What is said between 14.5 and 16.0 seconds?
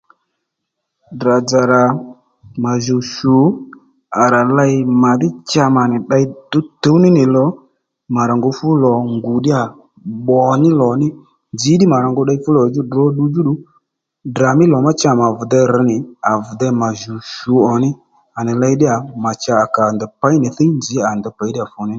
mí lò má cha mà vì dey rř nì